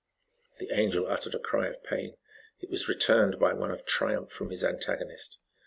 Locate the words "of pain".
1.67-2.15